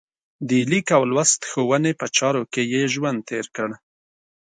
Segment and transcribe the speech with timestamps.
[0.47, 3.69] د لیک او لوست ښوونې په چارو کې یې ژوند تېر کړ.